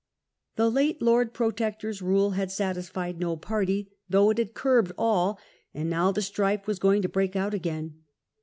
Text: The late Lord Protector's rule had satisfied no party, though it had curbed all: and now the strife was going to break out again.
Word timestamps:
The 0.55 0.71
late 0.71 0.99
Lord 0.99 1.31
Protector's 1.31 2.01
rule 2.01 2.31
had 2.31 2.49
satisfied 2.49 3.19
no 3.19 3.37
party, 3.37 3.91
though 4.09 4.31
it 4.31 4.39
had 4.39 4.55
curbed 4.55 4.91
all: 4.97 5.37
and 5.75 5.91
now 5.91 6.11
the 6.11 6.23
strife 6.23 6.65
was 6.65 6.79
going 6.79 7.03
to 7.03 7.07
break 7.07 7.35
out 7.35 7.53
again. 7.53 8.01